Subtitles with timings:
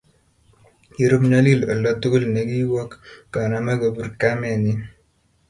[0.93, 2.91] Kirub nyalil oldo togul ne ki wok
[3.31, 4.79] koname kopir kamenyii